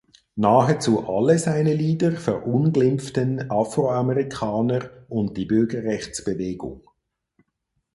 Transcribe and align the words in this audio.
Nahezu 0.35 1.03
alle 1.07 1.37
seine 1.37 1.75
Lieder 1.75 2.13
verunglimpften 2.13 3.51
Afroamerikaner 3.51 4.89
und 5.09 5.37
die 5.37 5.45
Bürgerrechtsbewegung. 5.45 6.81